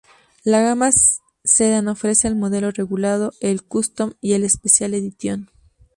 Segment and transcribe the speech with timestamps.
[0.43, 0.89] La gama
[1.43, 5.51] sedan ofrece el modelo regulado, el Custom y el Special Edition.